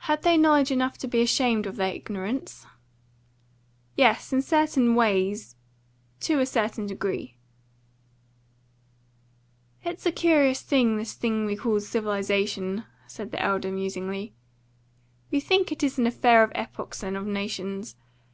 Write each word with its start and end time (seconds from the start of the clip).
"Had 0.00 0.24
they 0.24 0.36
knowledge 0.36 0.70
enough 0.70 0.98
to 0.98 1.08
be 1.08 1.22
ashamed 1.22 1.64
of 1.64 1.76
their 1.76 1.94
ignorance?" 1.94 2.66
"Yes, 3.96 4.30
in 4.30 4.42
certain 4.42 4.94
ways 4.94 5.56
to 6.20 6.38
a 6.38 6.44
certain 6.44 6.84
degree." 6.86 7.38
"It's 9.82 10.04
a 10.04 10.12
curious 10.12 10.60
thing, 10.60 10.98
this 10.98 11.14
thing 11.14 11.46
we 11.46 11.56
call 11.56 11.80
civilisation," 11.80 12.84
said 13.06 13.30
the 13.30 13.40
elder 13.42 13.72
musingly. 13.72 14.34
"We 15.30 15.40
think 15.40 15.72
it 15.72 15.82
is 15.82 15.98
an 15.98 16.06
affair 16.06 16.42
of 16.42 16.52
epochs 16.54 17.02
and 17.02 17.16
of 17.16 17.26
nations. 17.26 17.96